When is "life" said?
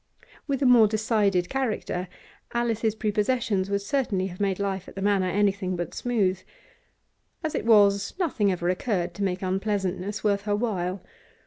4.57-4.87